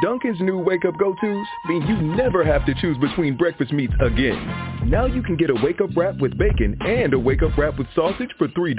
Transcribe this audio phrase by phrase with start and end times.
[0.00, 4.88] Dunkin's new Wake Up Go-Tos mean you never have to choose between breakfast meats again.
[4.88, 7.78] Now you can get a Wake Up Wrap with bacon and a Wake Up Wrap
[7.78, 8.76] with sausage for $3.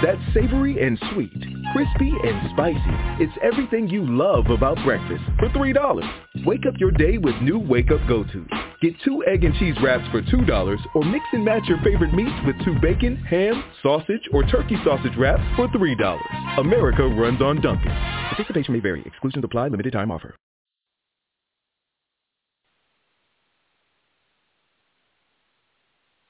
[0.00, 1.32] That's savory and sweet,
[1.72, 3.24] crispy and spicy.
[3.24, 6.44] It's everything you love about breakfast for $3.
[6.46, 8.67] Wake up your day with new Wake Up Go-Tos.
[8.80, 12.30] Get two egg and cheese wraps for $2 or mix and match your favorite meats
[12.46, 16.58] with two bacon, ham, sausage, or turkey sausage wraps for $3.
[16.58, 17.90] America runs on Dunkin'.
[17.90, 19.02] Participation may vary.
[19.04, 19.68] Exclusions apply.
[19.68, 20.36] Limited time offer.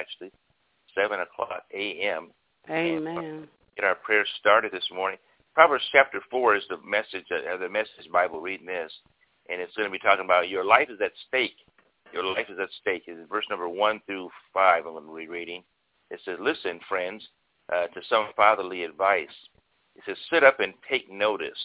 [0.01, 0.31] Actually,
[0.95, 2.31] 7 o'clock a.m.
[2.71, 3.47] Amen.
[3.77, 5.19] Get our prayers started this morning.
[5.55, 8.93] Proverbs chapter 4 is the message, uh, the message Bible reading this,
[9.51, 11.57] and it's going to be talking about your life is at stake.
[12.13, 13.03] Your life is at stake.
[13.07, 15.63] It's verse number 1 through 5 I'm going to be reading.
[16.11, 17.27] It says, listen, friends,
[17.73, 19.29] uh, to some fatherly advice.
[19.95, 21.59] It says, sit up and take notice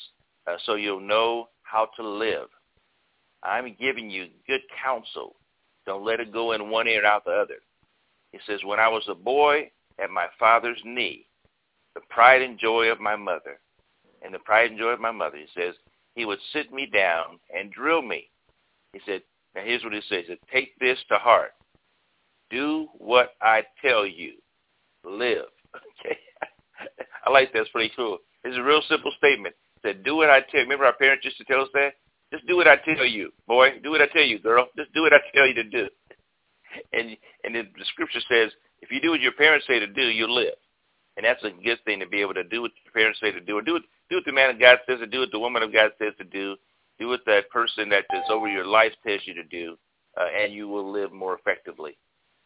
[0.47, 2.47] uh, so you'll know how to live.
[3.43, 5.35] I'm giving you good counsel.
[5.85, 7.57] Don't let it go in one ear and out the other.
[8.31, 9.69] He says, when I was a boy
[10.01, 11.27] at my father's knee,
[11.93, 13.59] the pride and joy of my mother,
[14.23, 15.75] and the pride and joy of my mother, he says,
[16.15, 18.29] he would sit me down and drill me.
[18.93, 19.21] He said,
[19.55, 21.51] now here's what he says, said, take this to heart.
[22.49, 24.33] Do what I tell you.
[25.03, 25.45] Live.
[26.05, 26.17] Okay.
[27.25, 27.61] I like that.
[27.61, 28.17] It's pretty cool.
[28.43, 29.55] It's a real simple statement.
[29.77, 30.65] It said, do what I tell you.
[30.65, 31.93] Remember our parents used to tell us that?
[32.33, 33.79] Just do what I tell you, boy.
[33.83, 34.67] Do what I tell you, girl.
[34.75, 35.87] Just do what I tell you to do.
[36.91, 38.51] And and the, scripture says,
[38.81, 40.55] if you do what your parents say to do, you'll live.
[41.15, 43.39] And that's a good thing to be able to do what your parents say to
[43.39, 45.39] do, or do it, do what the man of God says to do, what the
[45.39, 46.55] woman of God says to do,
[46.99, 49.77] do what that person that is over your life tells you to do,
[50.19, 51.97] uh, and you will live more effectively.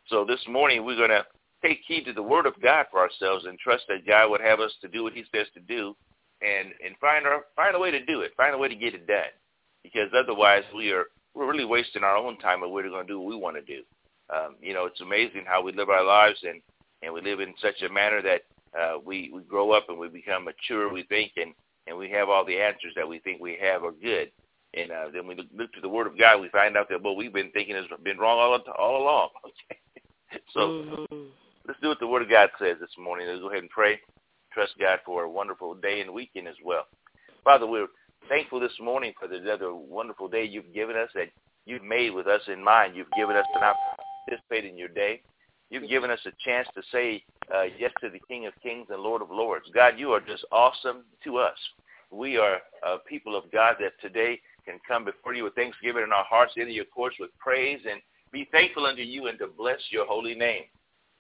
[0.08, 1.26] So this morning we're going to
[1.62, 4.60] take heed to the word of God for ourselves and trust that God would have
[4.60, 5.96] us to do what he says to do
[6.42, 8.94] and, and find our, find a way to do it, find a way to get
[8.94, 9.34] it done.
[9.84, 13.20] Because otherwise we are, we're really wasting our own time and we're going to do
[13.20, 13.82] what we want to do.
[14.34, 16.62] Um, you know, it's amazing how we live our lives and,
[17.02, 18.42] and we live in such a manner that
[18.80, 21.54] uh, we, we grow up and we become mature, we think, and,
[21.88, 24.32] and we have all the answers that we think we have are good.
[24.74, 27.02] And uh, then we look, look to the Word of God, we find out that
[27.02, 29.30] what we've been thinking has been wrong all, all along.
[29.70, 29.80] Okay?
[30.54, 31.24] so mm-hmm.
[31.66, 33.28] let's do what the Word of God says this morning.
[33.28, 33.98] Let's go ahead and pray.
[34.54, 36.84] Trust God for a wonderful day and weekend as well.
[37.46, 37.88] Father, we're
[38.28, 41.30] thankful this morning for the other wonderful day you've given us that
[41.66, 42.96] you've made with us in mind.
[42.96, 45.22] You've given us an opportunity to participate in your day.
[45.70, 47.24] You've given us a chance to say
[47.54, 49.66] uh, yes to the King of Kings and Lord of Lords.
[49.74, 51.58] God, you are just awesome to us.
[52.10, 56.14] We are uh, people of God that today can come before you with thanksgiving in
[56.14, 58.02] our hearts, enter your courts with praise, and
[58.32, 60.64] be thankful unto you and to bless your holy name.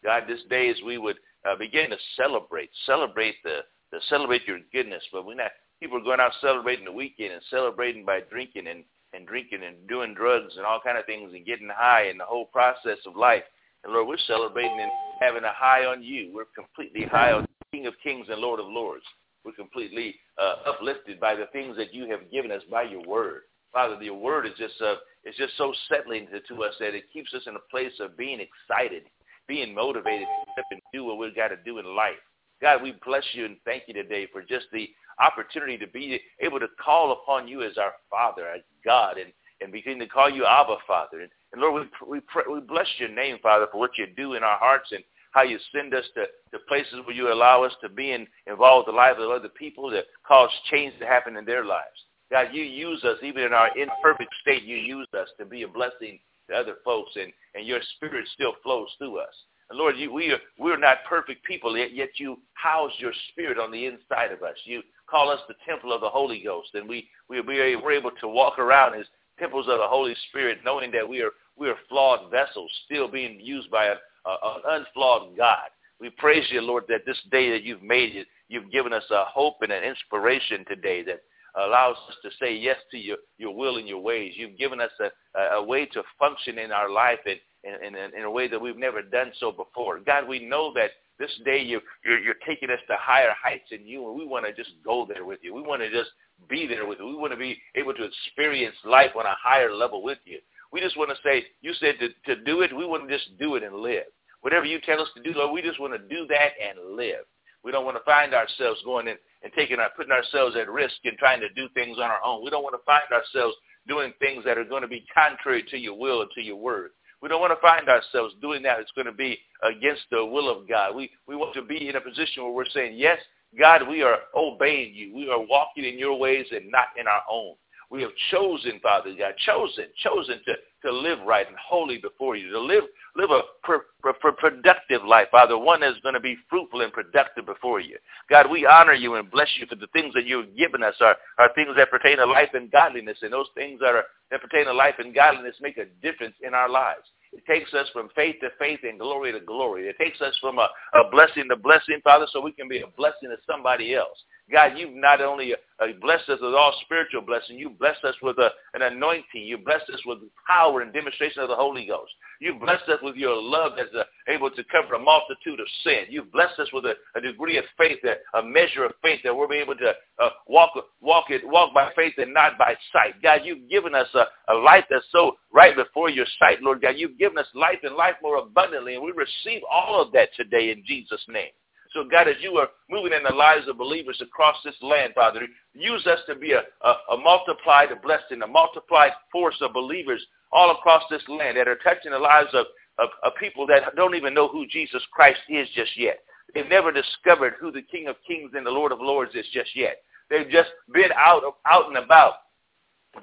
[0.03, 3.59] God, this day as we would uh, begin to celebrate, celebrate the,
[3.91, 7.41] the celebrate your goodness, but we're not people are going out celebrating the weekend and
[7.50, 8.84] celebrating by drinking and,
[9.14, 12.25] and drinking and doing drugs and all kind of things and getting high and the
[12.25, 13.44] whole process of life.
[13.87, 16.29] And Lord, we're celebrating and having a high on you.
[16.33, 19.05] We're completely high on King of Kings and Lord of Lords.
[19.45, 23.43] We're completely uh, uplifted by the things that you have given us by your word.
[23.71, 27.05] Father, your word is just uh, it's just so settling to, to us that it
[27.13, 29.03] keeps us in a place of being excited,
[29.47, 32.19] being motivated to step and do what we've got to do in life.
[32.61, 36.59] God, we bless you and thank you today for just the opportunity to be able
[36.59, 39.31] to call upon you as our Father, as God, and,
[39.62, 41.22] and begin to call you Abba, Father.
[41.22, 44.34] And, and Lord, we, we, pray, we bless your name, Father, for what you do
[44.34, 47.73] in our hearts and how you send us to, to places where you allow us
[47.81, 51.38] to be in, involved in the lives of other people that cause change to happen
[51.38, 52.06] in their lives.
[52.31, 55.67] God, you use us, even in our imperfect state, you use us to be a
[55.67, 56.19] blessing
[56.50, 59.34] to other folks, and, and your spirit still flows through us.
[59.69, 63.57] And Lord, you, we are, we're not perfect people, yet, yet you house your spirit
[63.57, 64.56] on the inside of us.
[64.63, 67.91] You call us the temple of the Holy Ghost, and we, we, we are, we're
[67.91, 69.06] able to walk around as
[69.39, 73.39] temples of the Holy Spirit, knowing that we are, we are flawed vessels, still being
[73.39, 75.69] used by a, a, an unflawed God.
[75.99, 79.25] We praise you, Lord, that this day that you've made, it, you've given us a
[79.25, 81.21] hope and an inspiration today that
[81.55, 84.33] allows us to say yes to your, your will and your ways.
[84.35, 88.23] You've given us a, a way to function in our life in, in, in, in
[88.23, 89.99] a way that we've never done so before.
[89.99, 93.85] God, we know that this day you, you're, you're taking us to higher heights in
[93.85, 95.53] you, and we want to just go there with you.
[95.53, 96.11] We want to just
[96.49, 97.07] be there with you.
[97.07, 100.39] We want to be able to experience life on a higher level with you.
[100.72, 103.37] We just want to say, you said to, to do it, we want to just
[103.39, 104.03] do it and live.
[104.41, 107.25] Whatever you tell us to do, Lord, we just want to do that and live.
[107.63, 110.95] We don't want to find ourselves going in and taking our, putting ourselves at risk
[111.03, 112.43] and trying to do things on our own.
[112.43, 113.55] We don't want to find ourselves
[113.87, 116.91] doing things that are going to be contrary to your will and to your word.
[117.22, 118.79] We don't want to find ourselves doing that.
[118.79, 120.95] It's going to be against the will of God.
[120.95, 123.17] We, we want to be in a position where we're saying, yes,
[123.57, 125.15] God, we are obeying you.
[125.15, 127.55] We are walking in your ways and not in our own.
[127.89, 132.51] we have chosen, Father God, chosen, chosen to, to live right and holy before you,
[132.51, 132.83] to live
[133.17, 137.45] live a per, per productive life, Father, one that's going to be fruitful and productive
[137.45, 137.97] before you.
[138.29, 141.15] God, we honor you and bless you for the things that you've given us are,
[141.39, 144.65] are things that pertain to life and godliness, and those things that, are, that pertain
[144.65, 147.07] to life and godliness make a difference in our lives.
[147.37, 149.87] It takes us from faith to faith and glory to glory.
[149.87, 152.87] It takes us from a, a blessing to blessing, Father, so we can be a
[152.97, 154.17] blessing to somebody else.
[154.52, 158.38] God, you've not only uh, blessed us with all spiritual blessing, you blessed us with
[158.38, 159.44] a, an anointing.
[159.44, 162.11] You blessed us with power and demonstration of the Holy Ghost.
[162.40, 166.05] You blessed us with your love that's uh, able to cover a multitude of sin.
[166.09, 169.35] You've blessed us with a, a degree of faith, that, a measure of faith that
[169.35, 170.72] we're able to uh, walk
[171.02, 173.22] walk it walk by faith and not by sight.
[173.22, 176.96] God, you've given us a, a life that's so right before your sight, Lord God.
[176.96, 180.72] You've given us life and life more abundantly, and we receive all of that today
[180.72, 181.52] in Jesus' name.
[181.93, 185.41] So God, as you are moving in the lives of believers across this land, Father,
[185.73, 190.72] use us to be a, a, a multiplied blessing, a multiplied force of believers all
[190.72, 192.66] across this land that are touching the lives of,
[192.99, 196.19] of, of people that don't even know who Jesus Christ is just yet.
[196.53, 199.75] They've never discovered who the King of Kings and the Lord of Lords is just
[199.75, 199.97] yet.
[200.29, 202.33] They've just been out, out and about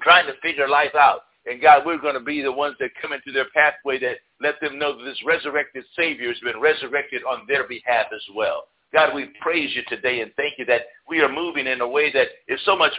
[0.01, 1.21] trying to figure life out.
[1.45, 4.59] And God, we're going to be the ones that come into their pathway that let
[4.61, 8.65] them know that this resurrected Savior has been resurrected on their behalf as well.
[8.93, 12.11] God, we praise you today and thank you that we are moving in a way
[12.13, 12.93] that is so much,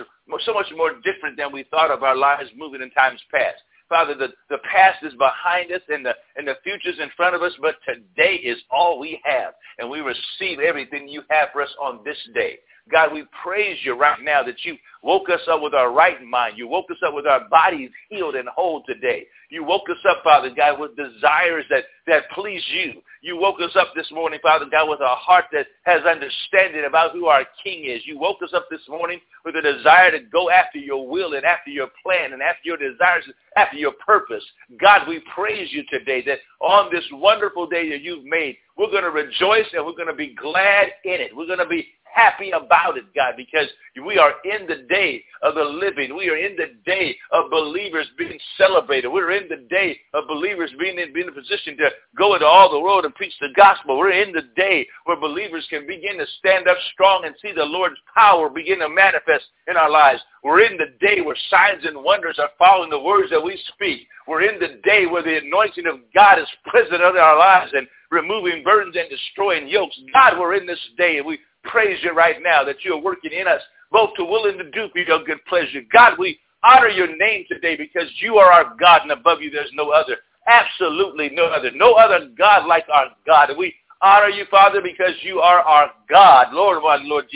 [0.45, 3.57] so much more different than we thought of our lives moving in times past.
[3.89, 7.43] Father, the, the past is behind us and the, and the future's in front of
[7.43, 9.55] us, but today is all we have.
[9.79, 12.59] And we receive everything you have for us on this day.
[12.91, 16.57] God, we praise you right now that you woke us up with our right mind.
[16.57, 19.27] You woke us up with our bodies healed and whole today.
[19.51, 23.03] You woke us up, Father God, with desires that, that please you.
[23.23, 27.13] You woke us up this morning, Father God, with a heart that has understanding about
[27.13, 28.03] who our King is.
[28.05, 31.45] You woke us up this morning with a desire to go after your will and
[31.45, 33.25] after your plan and after your desires,
[33.57, 34.45] after your purpose.
[34.81, 39.03] God, we praise you today that on this wonderful day that you've made, we're going
[39.03, 41.35] to rejoice and we're going to be glad in it.
[41.35, 43.69] We're going to be happy about it, God, because
[44.05, 46.17] we are in the day of the living.
[46.17, 49.09] We are in the day of believers being celebrated.
[49.09, 52.47] We're in the day of believers being in, being in a position to go into
[52.47, 53.99] all the world and preach the gospel.
[53.99, 57.65] We're in the day where believers can begin to stand up strong and see the
[57.65, 60.21] Lord's power begin to manifest in our lives.
[60.43, 64.09] We're in the day where signs and wonders are following the words that we speak.
[64.27, 67.87] We're in the day where the anointing of God is present in our lives and
[68.11, 69.99] removing burdens and destroying yokes.
[70.13, 73.33] God, we're in this day and we praise you right now that you are working
[73.33, 73.61] in us
[73.93, 75.81] both to will and to do for your good pleasure.
[75.93, 79.71] God, we honor your name today because you are our God and above you there's
[79.75, 80.17] no other.
[80.47, 81.71] Absolutely no other.
[81.75, 83.51] No other God like our God.
[83.51, 86.53] And we honor you, Father, because you are our God.
[86.53, 87.27] Lord, my Lord,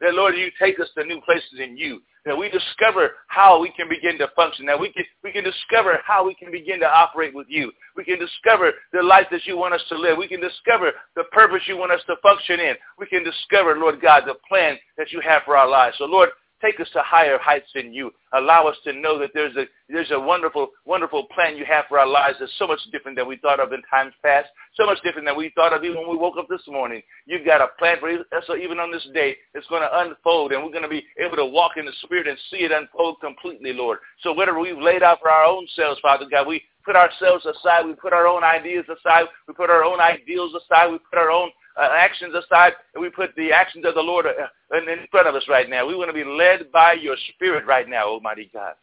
[0.00, 3.70] that Lord, you take us to new places in you that we discover how we
[3.70, 6.86] can begin to function, that we can, we can discover how we can begin to
[6.86, 7.72] operate with you.
[7.96, 10.18] We can discover the life that you want us to live.
[10.18, 12.74] We can discover the purpose you want us to function in.
[12.98, 15.96] We can discover, Lord God, the plan that you have for our lives.
[15.98, 16.28] So, Lord,
[16.60, 18.10] Take us to higher heights in you.
[18.32, 22.00] Allow us to know that there's a, there's a wonderful, wonderful plan you have for
[22.00, 24.98] our lives that's so much different than we thought of in times past, so much
[25.04, 27.00] different than we thought of even when we woke up this morning.
[27.26, 29.36] You've got a plan for us so even on this day.
[29.54, 32.26] It's going to unfold, and we're going to be able to walk in the Spirit
[32.26, 33.98] and see it unfold completely, Lord.
[34.22, 37.86] So whatever we've laid out for our own selves, Father God, we put ourselves aside.
[37.86, 39.26] We put our own ideas aside.
[39.46, 40.90] We put our own ideals aside.
[40.90, 44.26] We put our own uh, actions aside, and we put the actions of the Lord
[44.26, 45.86] uh, in front of us right now.
[45.86, 48.74] We want to be led by your Spirit right now, Almighty God.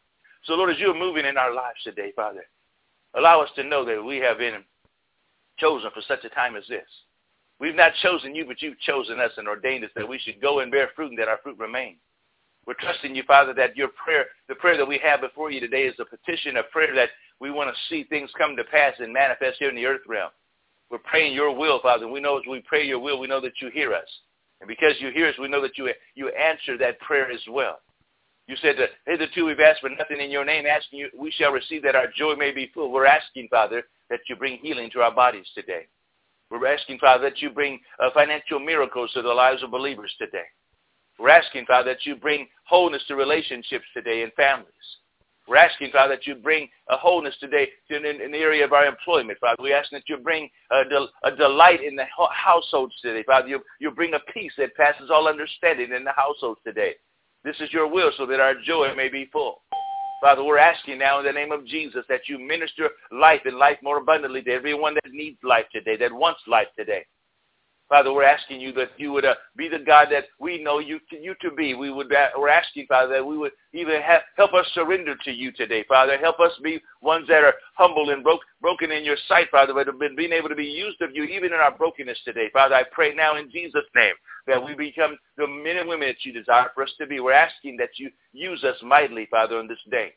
[0.46, 2.46] So, Lord, as you are moving in our lives today, Father,
[3.16, 4.64] allow us to know that we have been
[5.58, 6.88] chosen for such a time as this.
[7.60, 10.60] We've not chosen you, but you've chosen us and ordained us that we should go
[10.60, 11.98] and bear fruit and that our fruit remain.
[12.68, 15.84] We're trusting you, Father, that your prayer, the prayer that we have before you today
[15.84, 17.10] is a petition, a prayer that
[17.40, 20.32] we want to see things come to pass and manifest here in the earth realm.
[20.90, 22.08] We're praying your will, Father.
[22.08, 24.08] We know as we pray your will, we know that you hear us.
[24.62, 27.80] And because you hear us, we know that you, you answer that prayer as well.
[28.48, 31.52] You said that hitherto we've asked for nothing in your name, asking you, we shall
[31.52, 32.92] receive that our joy may be full.
[32.92, 35.88] We're asking, Father, that you bring healing to our bodies today.
[36.52, 40.46] We're asking, Father, that you bring uh, financial miracles to the lives of believers today.
[41.18, 44.70] We're asking, Father, that you bring wholeness to relationships today and families.
[45.48, 48.74] We're asking, Father, that you bring a wholeness today in, in, in the area of
[48.74, 49.58] our employment, Father.
[49.60, 53.48] We're asking that you bring a, del, a delight in the households today, Father.
[53.48, 56.94] You, you bring a peace that passes all understanding in the households today.
[57.44, 59.62] This is your will so that our joy may be full.
[60.22, 63.78] Father, we're asking now in the name of Jesus that you minister life and life
[63.84, 67.06] more abundantly to everyone that needs life today, that wants life today.
[67.88, 71.00] Father, we're asking you that you would uh, be the God that we know you
[71.12, 71.76] to, you to be.
[71.76, 75.32] We would uh, we're asking, Father, that we would even have, help us surrender to
[75.32, 76.18] you today, Father.
[76.18, 79.86] Help us be ones that are humble and broke, broken in your sight, Father, but
[79.86, 82.74] have been being able to be used of you even in our brokenness today, Father.
[82.74, 84.16] I pray now in Jesus' name
[84.48, 87.20] that we become the men and women that you desire for us to be.
[87.20, 90.14] We're asking that you use us mightily, Father, on this day.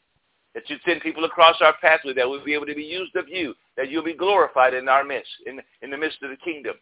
[0.55, 3.29] That you send people across our pathway that we'll be able to be used of
[3.29, 6.75] you, that you'll be glorified in our midst, in, in the midst of the kingdom.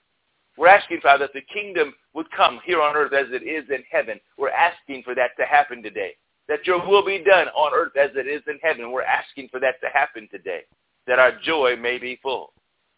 [0.57, 3.85] We're asking, Father, that the kingdom would come here on earth as it is in
[3.91, 4.19] heaven.
[4.39, 6.13] We're asking for that to happen today.
[6.49, 8.93] That your will be done on earth as it is in heaven.
[8.93, 10.61] We're asking for that to happen today.
[11.07, 12.53] That our joy may be full.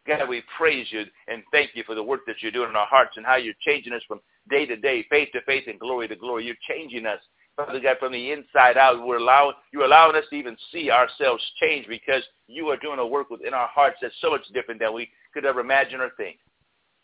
[0.06, 2.86] God, we praise you and thank you for the work that you're doing in our
[2.86, 6.08] hearts and how you're changing us from day to day, faith to faith, and glory
[6.08, 6.46] to glory.
[6.46, 7.20] You're changing us,
[7.56, 9.06] Father God, from the inside out.
[9.06, 13.06] We're allowing, you're allowing us to even see ourselves change because you are doing a
[13.06, 16.38] work within our hearts that's so much different than we could ever imagine or think.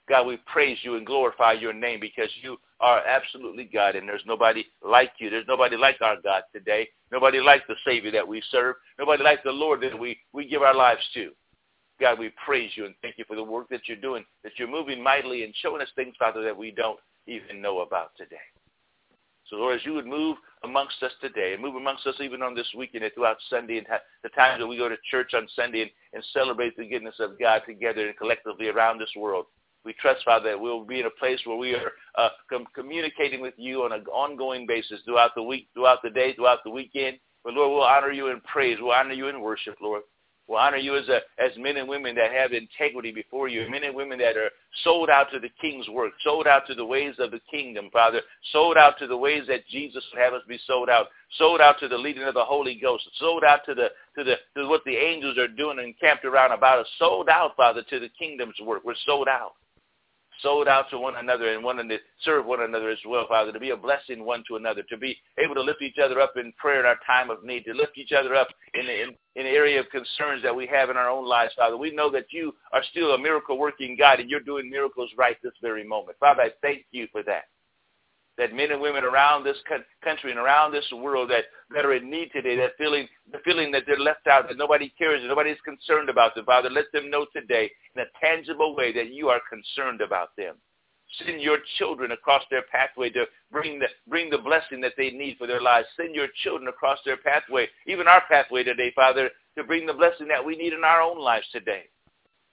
[0.08, 4.22] God, we praise you and glorify your name because you are absolutely God and there's
[4.26, 5.30] nobody like you.
[5.30, 6.88] There's nobody like our God today.
[7.10, 8.76] Nobody like the Savior that we serve.
[8.98, 11.30] Nobody like the Lord that we, we give our lives to.
[12.00, 14.68] God, we praise you and thank you for the work that you're doing, that you're
[14.68, 18.36] moving mightily and showing us things, Father, that we don't even know about today.
[19.48, 22.54] So, Lord, as you would move amongst us today and move amongst us even on
[22.54, 23.86] this weekend and throughout Sunday and
[24.22, 27.38] the times that we go to church on Sunday and, and celebrate the goodness of
[27.38, 29.46] God together and collectively around this world,
[29.84, 33.40] we trust, Father, that we'll be in a place where we are uh, com- communicating
[33.40, 37.18] with you on an ongoing basis throughout the week, throughout the day, throughout the weekend.
[37.44, 38.78] But Lord, we'll honor you in praise.
[38.80, 40.02] We'll honor you in worship, Lord.
[40.46, 43.84] We'll honor you as, a, as men and women that have integrity before you, men
[43.84, 44.50] and women that are
[44.82, 48.20] sold out to the king's work, sold out to the ways of the kingdom, Father,
[48.52, 51.06] sold out to the ways that Jesus would have us be sold out,
[51.38, 53.88] sold out to the leading of the Holy Ghost, sold out to the
[54.18, 57.56] to the to what the angels are doing and camped around about us, sold out,
[57.56, 58.82] Father, to the kingdom's work.
[58.84, 59.52] We're sold out
[60.44, 63.58] sold out to one another and wanting to serve one another as well, Father, to
[63.58, 66.52] be a blessing one to another, to be able to lift each other up in
[66.56, 69.44] prayer in our time of need, to lift each other up in the, in, in
[69.44, 71.76] the area of concerns that we have in our own lives, Father.
[71.76, 75.36] We know that you are still a miracle working God and you're doing miracles right
[75.42, 76.18] this very moment.
[76.20, 77.44] Father, I thank you for that
[78.38, 79.56] that men and women around this
[80.02, 83.70] country and around this world that, that are in need today, that feeling the feeling
[83.70, 86.44] that they're left out, that nobody cares, that nobody's concerned about them.
[86.44, 90.56] Father, let them know today in a tangible way that you are concerned about them.
[91.24, 95.36] Send your children across their pathway to bring the bring the blessing that they need
[95.38, 95.86] for their lives.
[95.96, 100.26] Send your children across their pathway, even our pathway today, Father, to bring the blessing
[100.28, 101.84] that we need in our own lives today.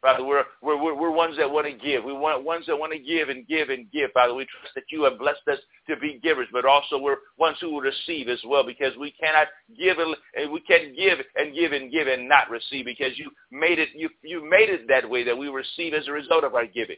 [0.01, 2.03] Father, we're, we're, we're, ones that want to give.
[2.03, 4.34] We want ones that want to give and give and give, Father.
[4.34, 7.72] We trust that you have blessed us to be givers, but also we're ones who
[7.72, 11.91] will receive as well because we cannot give and we can give and give and
[11.91, 15.38] give and not receive because you made it, you, you made it that way that
[15.38, 16.98] we receive as a result of our giving.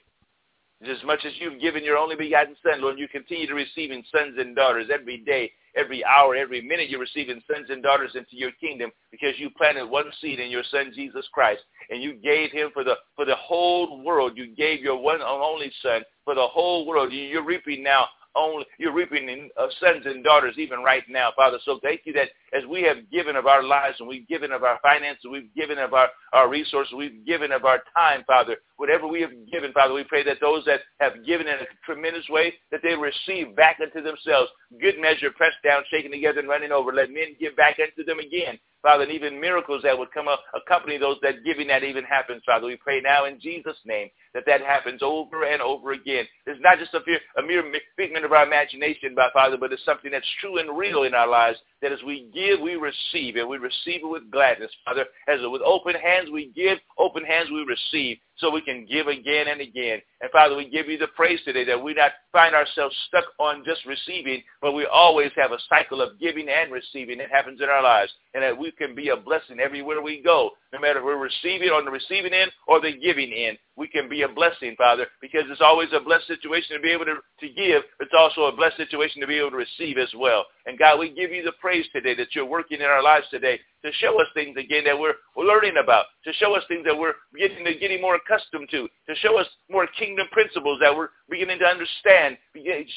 [0.90, 4.36] As much as you've given your only begotten Son, Lord, you continue to receiving sons
[4.38, 6.90] and daughters every day, every hour, every minute.
[6.90, 10.64] You're receiving sons and daughters into your kingdom because you planted one seed in your
[10.72, 14.34] Son Jesus Christ, and you gave him for the for the whole world.
[14.36, 17.14] You gave your one and only Son for the whole world.
[17.14, 21.58] You're reaping now only you're reaping in, uh, sons and daughters even right now, Father.
[21.66, 24.64] So thank you that as we have given of our lives and we've given of
[24.64, 28.58] our finances, we've given of our, our resources, we've given of our time, Father.
[28.84, 32.28] Whatever we have given, Father, we pray that those that have given in a tremendous
[32.28, 36.74] way, that they receive back into themselves good measure, pressed down, shaken together, and running
[36.74, 36.92] over.
[36.92, 38.60] Let men give back into them again.
[38.82, 42.44] Father, and even miracles that would come up, accompany those that giving that even happens,
[42.46, 42.68] Father.
[42.68, 46.26] We pray now in Jesus' name that that happens over and over again.
[46.46, 47.64] It's not just a, fear, a mere
[47.96, 51.28] figment of our imagination, by Father, but it's something that's true and real in our
[51.28, 55.06] lives, that as we give, we receive, and we receive it with gladness, Father.
[55.30, 59.48] As with open hands we give, open hands we receive so we can give again
[59.48, 60.02] and again.
[60.20, 63.64] And Father, we give you the praise today that we not find ourselves stuck on
[63.66, 67.70] just receiving, but we always have a cycle of giving and receiving that happens in
[67.70, 71.06] our lives, and that we can be a blessing everywhere we go, no matter if
[71.06, 73.58] we're receiving on the receiving end or the giving end.
[73.78, 77.06] We can be a blessing, Father, because it's always a blessed situation to be able
[77.06, 77.84] to, to give.
[78.02, 80.46] It's also a blessed situation to be able to receive as well.
[80.66, 83.60] And God, we give you the praise today that you're working in our lives today
[83.86, 87.14] to show us things again that we're, learning about, to show us things that we're
[87.38, 91.66] getting getting more accustomed to, to show us more kingdom principles that we're beginning to
[91.66, 92.38] understand,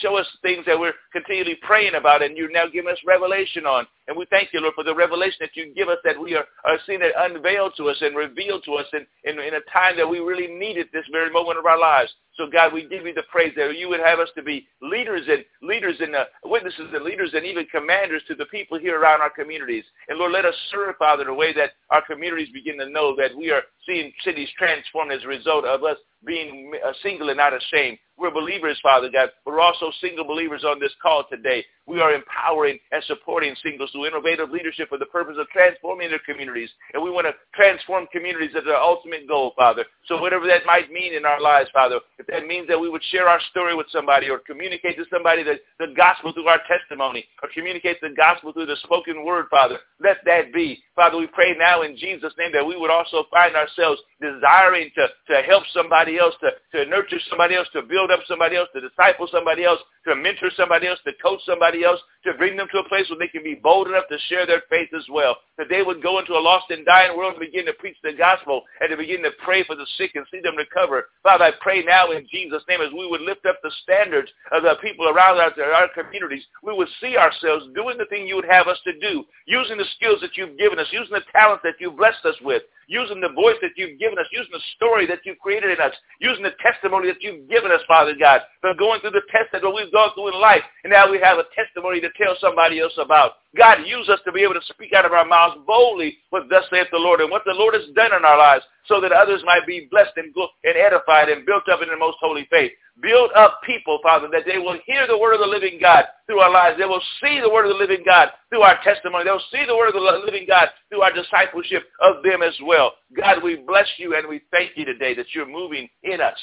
[0.02, 3.86] show us things that we're continually praying about and you're now giving us revelation on.
[4.08, 6.44] And we thank you, Lord, for the revelation that you give us that we are,
[6.64, 9.96] are seeing it unveiled to us and revealed to us in, in, in a time
[9.96, 12.12] that we really needed this very moment of our lives.
[12.36, 15.22] So God, we give you the praise that you would have us to be leaders
[15.28, 19.22] and leaders and uh, witnesses and leaders and even commanders to the people here around
[19.22, 19.84] our communities.
[20.08, 23.16] And Lord, let us serve, Father, in a way that our communities begin to know
[23.16, 25.96] that we are seeing cities transformed as a result of us
[26.26, 27.98] being uh, single and not ashamed.
[28.18, 29.28] We're believers, Father God.
[29.44, 31.64] We're also single believers on this call today.
[31.86, 36.24] We are empowering and supporting singles through innovative leadership for the purpose of transforming their
[36.26, 36.70] communities.
[36.94, 39.84] And we want to transform communities as our ultimate goal, Father.
[40.06, 43.04] So whatever that might mean in our lives, Father, if that means that we would
[43.12, 47.26] share our story with somebody or communicate to somebody the, the gospel through our testimony
[47.42, 50.82] or communicate the gospel through the spoken word, Father, let that be.
[50.96, 55.06] Father, we pray now in Jesus' name that we would also find ourselves desiring to,
[55.28, 58.80] to help somebody else, to, to nurture somebody else, to build up somebody else, to
[58.80, 62.78] disciple somebody else, to mentor somebody else, to coach somebody else, to bring them to
[62.78, 65.36] a place where they can be bold enough to share their faith as well.
[65.58, 68.12] That they would go into a lost and dying world and begin to preach the
[68.12, 71.08] gospel and to begin to pray for the sick and see them recover.
[71.22, 74.62] Father, I pray now in Jesus' name as we would lift up the standards of
[74.62, 78.50] the people around our, our communities, we would see ourselves doing the thing you would
[78.50, 81.80] have us to do, using the skills that you've given us, using the talents that
[81.80, 85.20] you've blessed us with, using the voice that you've given us, using the story that
[85.24, 89.00] you've created in us, using the testimony that you've given us, Father God, for going
[89.00, 90.62] through the test that we've gone through in life.
[90.84, 93.32] And now we have a testimony to tell somebody else about.
[93.56, 96.64] God, use us to be able to speak out of our mouths boldly what thus
[96.70, 99.42] saith the Lord and what the Lord has done in our lives so that others
[99.44, 102.72] might be blessed and, and edified and built up in the most holy faith.
[103.02, 106.40] Build up people, Father, that they will hear the word of the living God through
[106.40, 106.78] our lives.
[106.78, 109.24] They will see the word of the living God through our testimony.
[109.24, 112.92] They'll see the word of the living God through our discipleship of them as well.
[113.16, 116.38] God, we bless you and we thank you today that you're moving in us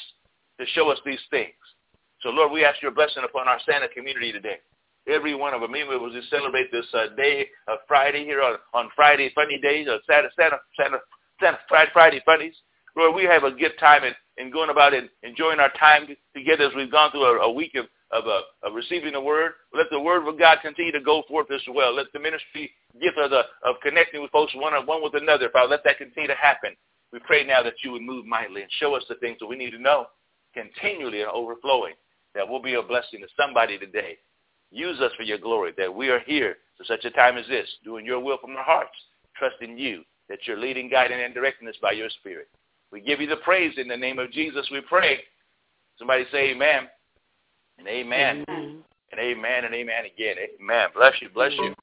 [0.60, 1.54] to show us these things.
[2.22, 4.58] So, Lord, we ask your blessing upon our SANA community today.
[5.08, 5.76] Every one of them.
[5.76, 9.88] Even was to celebrate this uh, day of Friday here on, on Friday funny days,
[9.88, 10.98] or SANA, SANA, SANA,
[11.40, 11.58] SANA
[11.92, 12.56] Friday funnies.
[12.96, 16.66] Lord, we have a good time in, in going about and enjoying our time together
[16.66, 19.54] as we've gone through a, a week of, of, uh, of receiving the word.
[19.74, 21.96] Let the word of God continue to go forth as well.
[21.96, 25.50] Let the ministry gift of, the, of connecting with folks one, on one with another,
[25.50, 26.76] Father, let that continue to happen.
[27.12, 29.56] We pray now that you would move mightily and show us the things that we
[29.56, 30.08] need to know
[30.54, 31.94] continually and overflowing,
[32.36, 34.18] that will be a blessing to somebody today.
[34.74, 37.70] Use us for your glory, that we are here for such a time as this,
[37.84, 38.96] doing your will from our hearts,
[39.38, 42.48] trusting you that you're leading, guiding, and directing us by your Spirit.
[42.92, 44.68] We give you the praise in the name of Jesus.
[44.72, 45.20] We pray.
[46.00, 46.88] Somebody say amen
[47.78, 48.84] and amen, amen.
[49.12, 50.36] and amen and amen again.
[50.60, 50.88] Amen.
[50.96, 51.30] Bless you.
[51.34, 51.76] Bless you.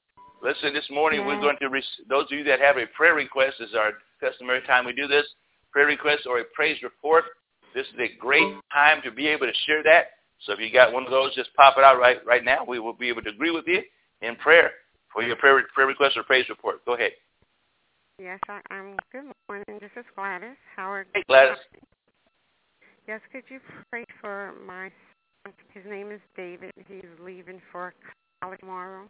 [0.43, 1.69] Listen, this morning we're going to,
[2.09, 5.25] those of you that have a prayer request, is our customary time we do this,
[5.71, 7.23] prayer request or a praise report.
[7.73, 10.07] This is a great time to be able to share that.
[10.45, 12.65] So if you got one of those, just pop it out right right now.
[12.67, 13.81] We will be able to agree with you
[14.21, 14.71] in prayer
[15.13, 16.83] for your prayer, prayer request or praise report.
[16.85, 17.11] Go ahead.
[18.19, 19.79] Yes, I, am good morning.
[19.79, 21.07] This is Gladys Howard.
[21.13, 21.57] Hey, Gladys.
[23.07, 24.91] Yes, could you pray for my
[25.43, 25.53] son?
[25.73, 26.71] His name is David.
[26.87, 27.93] He's leaving for
[28.41, 29.05] college tomorrow.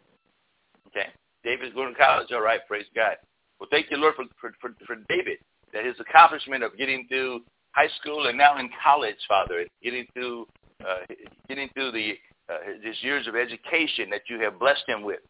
[0.88, 1.08] Okay.
[1.44, 2.28] David's going to college.
[2.32, 2.60] All right.
[2.66, 3.16] Praise God.
[3.60, 5.38] Well, thank you, Lord, for, for, for, for David,
[5.72, 7.42] that his accomplishment of getting through
[7.72, 10.46] high school and now in college, Father, getting through
[10.86, 11.14] uh,
[11.48, 12.14] getting through the
[12.48, 15.20] uh, his years of education that you have blessed him with.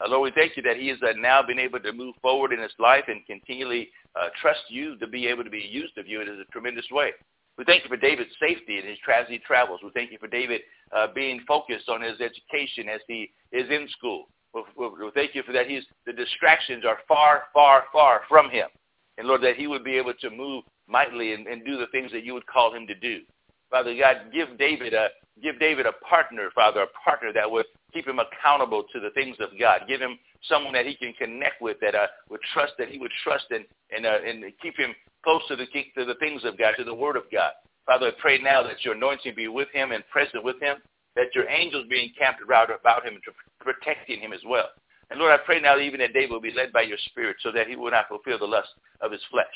[0.00, 2.52] Uh, Lord, we thank you that he has uh, now been able to move forward
[2.52, 6.08] in his life and continually uh, trust you to be able to be used of
[6.08, 7.10] you in a tremendous way.
[7.58, 9.80] We thank you for David's safety in his as travels.
[9.84, 10.62] We thank you for David
[10.96, 14.24] uh, being focused on his education as he is in school.
[14.54, 15.66] We, we, we thank you for that.
[15.66, 18.68] He's the distractions are far, far, far from him,
[19.18, 22.10] and Lord, that he would be able to move mightily and, and do the things
[22.12, 23.20] that you would call him to do.
[23.72, 25.08] Father God, give David a
[25.42, 29.36] give David a partner, Father, a partner that would keep him accountable to the things
[29.40, 29.80] of God.
[29.88, 33.10] Give him someone that he can connect with, that uh, would trust, that he would
[33.24, 35.64] trust and and uh, and keep him close to the
[35.96, 37.52] to the things of God, to the Word of God.
[37.86, 40.76] Father, I pray now that your anointing be with him and present with him,
[41.16, 43.22] that your angels be encamped around about him and
[43.58, 44.68] protecting him as well.
[45.10, 47.50] And Lord, I pray now even that David will be led by your Spirit so
[47.52, 48.68] that he will not fulfill the lust
[49.00, 49.46] of his flesh.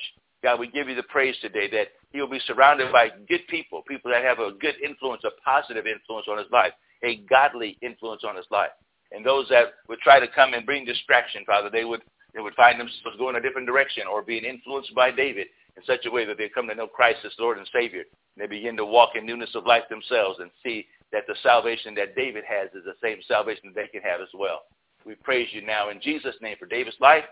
[0.46, 3.82] God, we give you the praise today that he will be surrounded by good people,
[3.82, 6.70] people that have a good influence, a positive influence on his life,
[7.02, 8.70] a godly influence on his life.
[9.10, 12.54] And those that would try to come and bring distraction, Father, they would they would
[12.54, 16.24] find themselves going a different direction or being influenced by David in such a way
[16.24, 18.04] that they come to know Christ as Lord and Savior.
[18.36, 21.92] And they begin to walk in newness of life themselves and see that the salvation
[21.96, 24.62] that David has is the same salvation that they can have as well.
[25.04, 27.24] We praise you now in Jesus' name for David's life.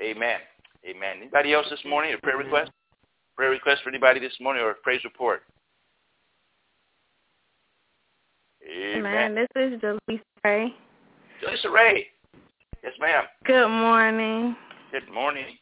[0.00, 0.38] Amen.
[0.88, 1.16] Amen.
[1.20, 2.14] Anybody else this morning?
[2.14, 2.70] A prayer request?
[3.36, 5.42] Prayer request for anybody this morning or a praise report?
[8.68, 9.34] Amen.
[9.34, 10.74] This is Jaleesa Ray.
[11.42, 12.06] Jaleesa Ray.
[12.82, 13.24] Yes, ma'am.
[13.44, 14.56] Good morning.
[14.92, 15.56] Good morning.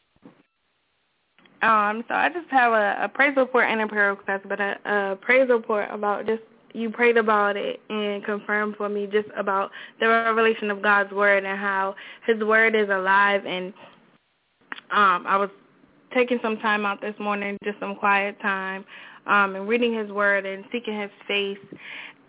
[1.61, 4.77] Um, so I just have a, a praise report and a prayer request, but a,
[4.85, 9.71] a praise report about just you prayed about it and confirmed for me just about
[9.99, 11.95] the revelation of God's word and how
[12.27, 13.73] His word is alive and
[14.95, 15.49] um, I was
[16.13, 18.85] taking some time out this morning, just some quiet time,
[19.27, 21.59] um, and reading His Word and seeking His face.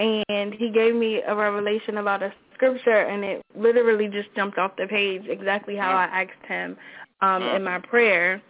[0.01, 4.73] And He gave me a revelation about a scripture, and it literally just jumped off
[4.77, 6.77] the page exactly how I asked Him
[7.21, 8.43] um, in my prayer.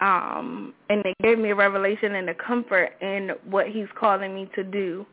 [0.00, 4.48] Um, and it gave me a revelation and a comfort in what He's calling me
[4.54, 5.04] to do.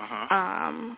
[0.00, 0.34] Uh-huh.
[0.34, 0.96] Um,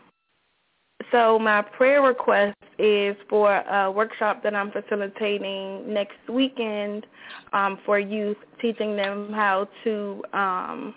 [1.12, 7.06] so my prayer request is for a workshop that I'm facilitating next weekend
[7.52, 10.94] um, for youth, teaching them how to um,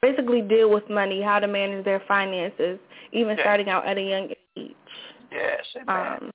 [0.00, 2.78] basically deal with money, how to manage their finances,
[3.12, 4.74] even starting out at a young age.
[5.30, 6.18] Yes, amen.
[6.22, 6.30] Um,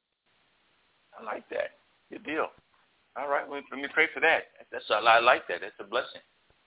[1.20, 1.72] I like that.
[2.12, 2.48] Good deal.
[3.18, 4.44] All right, well, let me pray for that.
[4.72, 5.58] That's a, I like that.
[5.62, 6.22] That's a blessing.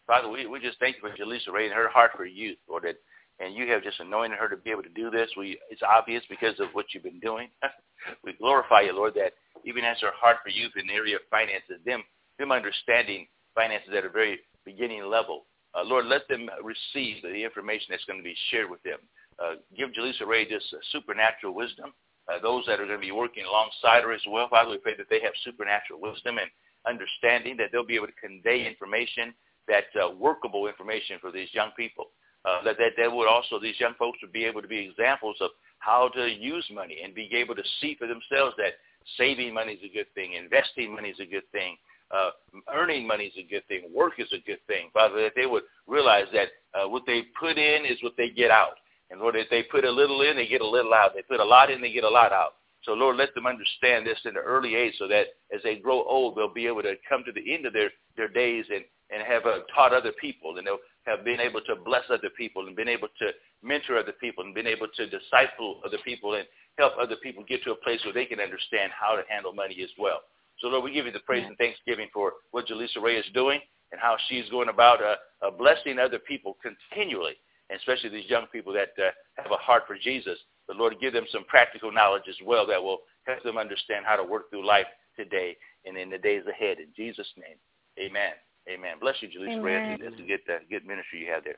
[0.06, 2.82] Father, we, we just thank you for Jaleesa Ray and her heart for youth, Lord,
[2.82, 2.96] that,
[3.40, 5.30] and you have just anointed her to be able to do this.
[5.36, 7.48] We It's obvious because of what you've been doing.
[8.24, 9.32] we glorify you, Lord, that
[9.64, 12.02] even as her heart for youth in the area of finances, them,
[12.38, 17.86] them understanding finances at a very beginning level, uh, Lord, let them receive the information
[17.90, 18.98] that's going to be shared with them.
[19.38, 21.92] Uh, give Jaleesa Ray this uh, supernatural wisdom
[22.30, 24.48] uh, those that are going to be working alongside her as well.
[24.48, 26.50] Father, we pray that they have supernatural wisdom and
[26.86, 29.34] understanding, that they'll be able to convey information,
[29.68, 32.06] that uh, workable information for these young people.
[32.44, 35.36] Uh, that, that they would also, these young folks would be able to be examples
[35.40, 38.74] of how to use money and be able to see for themselves that
[39.18, 41.76] saving money is a good thing, investing money is a good thing,
[42.10, 42.30] uh,
[42.72, 44.88] earning money is a good thing, work is a good thing.
[44.92, 48.50] Father, that they would realize that uh, what they put in is what they get
[48.50, 48.76] out.
[49.10, 51.12] And Lord, if they put a little in, they get a little out.
[51.14, 52.54] They put a lot in, they get a lot out.
[52.82, 56.02] So Lord, let them understand this in the early age so that as they grow
[56.04, 59.22] old, they'll be able to come to the end of their, their days and, and
[59.22, 62.76] have uh, taught other people and they'll have been able to bless other people and
[62.76, 63.30] been able to
[63.62, 66.46] mentor other people and been able to disciple other people and
[66.78, 69.82] help other people get to a place where they can understand how to handle money
[69.82, 70.20] as well.
[70.58, 73.60] So Lord, we give you the praise and thanksgiving for what Jaleesa Ray is doing
[73.92, 77.34] and how she's going about uh, uh, blessing other people continually
[77.70, 80.38] and especially these young people that uh, have a heart for Jesus.
[80.66, 84.16] But Lord, give them some practical knowledge as well that will help them understand how
[84.16, 84.86] to work through life
[85.16, 86.78] today and in the days ahead.
[86.78, 87.56] In Jesus' name,
[87.98, 88.32] amen.
[88.70, 88.96] Amen.
[89.00, 89.54] Bless you, Ray.
[89.54, 89.98] Amen.
[90.02, 91.56] That's a good, uh, good ministry you have there.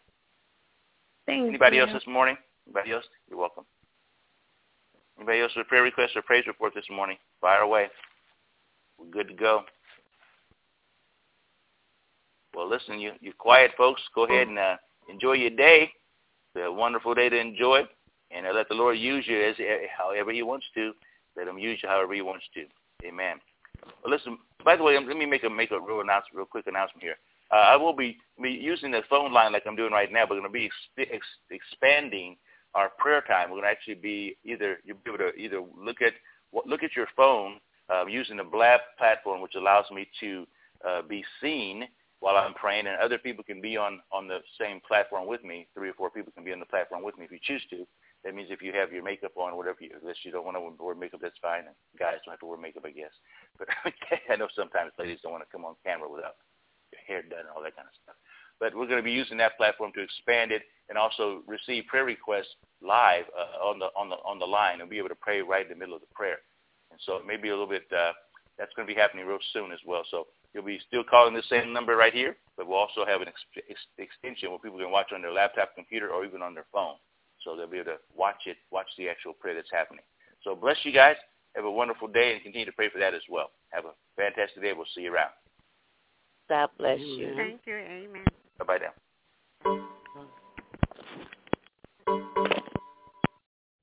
[1.26, 1.82] thank Anybody you.
[1.82, 2.36] else this morning?
[2.66, 3.04] Anybody else?
[3.28, 3.64] You're welcome.
[5.18, 7.16] Anybody else with a prayer request or praise report this morning?
[7.40, 7.88] Fire away.
[8.98, 9.64] We're good to go.
[12.54, 14.76] Well, listen, you you quiet folks, go ahead and uh,
[15.08, 15.90] enjoy your day.
[16.54, 17.82] It's a wonderful day to enjoy,
[18.30, 19.56] and uh, let the Lord use you as
[19.96, 20.92] however He wants to.
[21.36, 22.64] Let Him use you however He wants to.
[23.06, 23.40] Amen.
[24.06, 24.38] Listen.
[24.64, 27.16] By the way, let me make a make a real announcement, real quick announcement here.
[27.52, 30.34] Uh, I will be, be using the phone line like I'm doing right now, but
[30.34, 32.36] going to be ex- ex- expanding
[32.74, 33.50] our prayer time.
[33.50, 36.14] We're going to actually be either you'll be able to either look at
[36.66, 37.58] look at your phone
[37.90, 40.46] uh, using the Blab platform, which allows me to
[40.86, 41.84] uh, be seen
[42.20, 45.66] while I'm praying, and other people can be on on the same platform with me.
[45.74, 47.86] Three or four people can be on the platform with me if you choose to.
[48.24, 50.84] That means if you have your makeup on, whatever you, unless you don't want to
[50.84, 51.66] wear makeup, that's fine.
[51.66, 53.10] And guys don't have to wear makeup, I guess.
[53.58, 53.68] But
[54.30, 56.38] I know sometimes ladies don't want to come on camera without
[56.92, 58.14] your hair done and all that kind of stuff.
[58.60, 62.04] But we're going to be using that platform to expand it and also receive prayer
[62.04, 65.42] requests live uh, on the on the on the line and be able to pray
[65.42, 66.38] right in the middle of the prayer.
[66.92, 67.86] And so maybe a little bit.
[67.90, 68.12] Uh,
[68.58, 70.02] that's going to be happening real soon as well.
[70.10, 73.28] So you'll be still calling the same number right here, but we'll also have an
[73.28, 76.66] ex- ex- extension where people can watch on their laptop computer or even on their
[76.72, 76.96] phone.
[77.44, 80.04] So they'll be able to watch it, watch the actual prayer that's happening.
[80.44, 81.16] So bless you guys.
[81.56, 83.50] Have a wonderful day and continue to pray for that as well.
[83.70, 84.72] Have a fantastic day.
[84.72, 85.30] We'll see you around.
[86.48, 87.34] God bless you.
[87.36, 87.74] Thank you.
[87.74, 88.24] Amen.
[88.58, 88.92] Bye-bye now.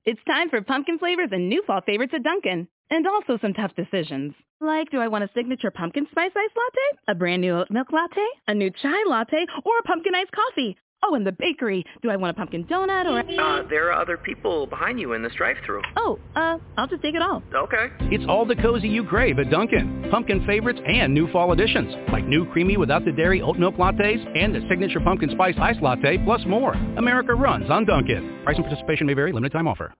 [0.04, 2.66] It's time for pumpkin flavors and new fall favorites at Dunkin'.
[2.90, 4.34] And also some tough decisions.
[4.60, 6.98] Like, do I want a signature pumpkin spice ice latte?
[7.06, 8.26] A brand new oat milk latte?
[8.48, 9.46] A new chai latte?
[9.64, 10.76] Or a pumpkin iced coffee?
[11.02, 11.84] Oh, and the bakery.
[12.02, 13.20] Do I want a pumpkin donut or...
[13.40, 15.82] Uh, there are other people behind you in this drive-through.
[15.96, 17.42] Oh, uh, I'll just take it all.
[17.54, 17.86] Okay.
[18.12, 20.08] It's all the cozy you crave at Dunkin'.
[20.10, 24.24] Pumpkin favorites and new fall additions, like new creamy without the dairy oat milk lattes
[24.36, 26.74] and the signature pumpkin spice ice latte, plus more.
[26.96, 28.42] America runs on Dunkin'.
[28.44, 29.32] Price and participation may vary.
[29.32, 29.92] Limited time offer.